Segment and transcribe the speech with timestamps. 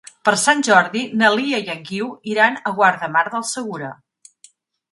[0.27, 3.95] Per Sant Jordi na Lia i en Guiu iran a Guardamar del Segura.